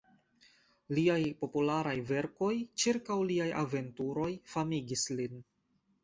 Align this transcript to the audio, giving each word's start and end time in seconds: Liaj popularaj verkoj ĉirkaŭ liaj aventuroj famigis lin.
Liaj 0.99 1.17
popularaj 1.41 1.93
verkoj 2.11 2.49
ĉirkaŭ 2.83 3.17
liaj 3.31 3.49
aventuroj 3.65 4.31
famigis 4.55 5.05
lin. 5.21 5.37